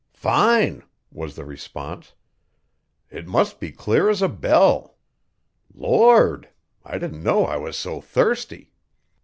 "Fine!" 0.15 0.81
was 1.11 1.35
the 1.35 1.45
response. 1.45 2.15
"It 3.11 3.27
must 3.27 3.59
be 3.59 3.71
clear 3.71 4.09
as 4.09 4.23
a 4.23 4.27
bell. 4.27 4.97
Lord. 5.75 6.49
I 6.83 6.97
didn't 6.97 7.21
know 7.21 7.45
I 7.45 7.57
was 7.57 7.77
so 7.77 8.01
thirsty!" 8.01 8.73